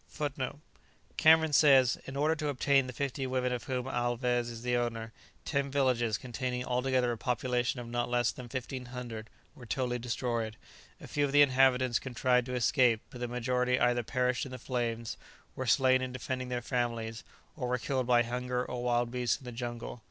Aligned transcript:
"[Footnote 0.08 0.54
1: 0.54 0.60
Cameron 1.16 1.52
says, 1.52 1.96
"In 2.04 2.16
order 2.16 2.34
to 2.34 2.48
obtain 2.48 2.88
the 2.88 2.92
fifty 2.92 3.28
women 3.28 3.52
of 3.52 3.62
whom 3.62 3.86
Alvez 3.86 4.50
is 4.50 4.62
the 4.62 4.76
owner, 4.76 5.12
ten 5.44 5.70
villages, 5.70 6.18
containing 6.18 6.64
altogether 6.64 7.12
a 7.12 7.16
population 7.16 7.78
of 7.78 7.86
not 7.86 8.08
less 8.10 8.32
than 8.32 8.46
1500, 8.46 9.30
were 9.54 9.66
totally 9.66 10.00
destroyed. 10.00 10.56
A 11.00 11.06
few 11.06 11.24
of 11.24 11.30
the 11.30 11.42
inhabitants 11.42 12.00
contrived 12.00 12.46
to 12.46 12.56
escape, 12.56 13.02
but 13.10 13.20
the 13.20 13.28
majority 13.28 13.78
either 13.78 14.02
perished 14.02 14.44
in 14.44 14.50
the 14.50 14.58
flames, 14.58 15.16
were 15.54 15.64
slain 15.64 16.02
in 16.02 16.10
defending 16.10 16.48
their 16.48 16.60
families, 16.60 17.22
or 17.54 17.68
were 17.68 17.78
killed 17.78 18.08
by 18.08 18.24
hunger 18.24 18.64
or 18.64 18.82
wild 18.82 19.12
beasts 19.12 19.38
in 19.38 19.44
the 19.44 19.52
jungle.... 19.52 20.02